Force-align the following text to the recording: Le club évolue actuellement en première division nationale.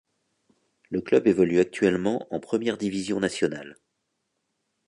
Le 0.89 0.99
club 0.99 1.27
évolue 1.27 1.59
actuellement 1.59 2.25
en 2.33 2.39
première 2.39 2.75
division 2.79 3.19
nationale. 3.19 3.77